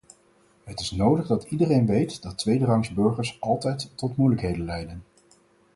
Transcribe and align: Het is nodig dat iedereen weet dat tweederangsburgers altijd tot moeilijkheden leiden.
Het 0.63 0.79
is 0.79 0.91
nodig 0.91 1.27
dat 1.27 1.43
iedereen 1.43 1.85
weet 1.85 2.21
dat 2.21 2.37
tweederangsburgers 2.37 3.37
altijd 3.41 3.91
tot 3.97 4.17
moeilijkheden 4.17 4.65
leiden. 4.65 5.03